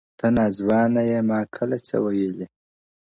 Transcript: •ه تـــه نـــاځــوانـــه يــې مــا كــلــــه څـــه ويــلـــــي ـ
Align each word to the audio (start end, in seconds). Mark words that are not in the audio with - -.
•ه 0.03 0.13
تـــه 0.19 0.27
نـــاځــوانـــه 0.35 1.01
يــې 1.09 1.19
مــا 1.29 1.39
كــلــــه 1.55 1.79
څـــه 1.87 1.97
ويــلـــــي 2.03 2.45
ـ 2.49 2.53